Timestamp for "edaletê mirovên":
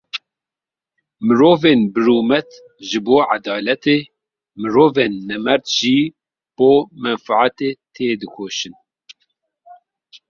3.35-5.13